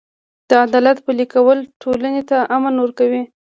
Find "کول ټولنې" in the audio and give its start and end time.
1.33-2.23